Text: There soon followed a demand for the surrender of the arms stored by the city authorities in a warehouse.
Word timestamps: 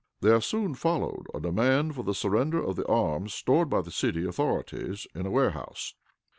There 0.21 0.41
soon 0.41 0.73
followed 0.73 1.27
a 1.31 1.39
demand 1.39 1.93
for 1.93 2.01
the 2.03 2.15
surrender 2.15 2.59
of 2.59 2.75
the 2.75 2.87
arms 2.87 3.35
stored 3.35 3.69
by 3.69 3.81
the 3.81 3.91
city 3.91 4.25
authorities 4.25 5.05
in 5.13 5.27
a 5.27 5.29
warehouse. 5.29 5.93